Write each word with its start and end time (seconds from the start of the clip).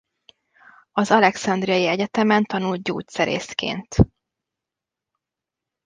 Az 0.91 1.11
Alexandriai 1.11 1.87
Egyetemen 1.87 2.43
tanult 2.45 2.83
gyógyszerészként. 2.83 3.95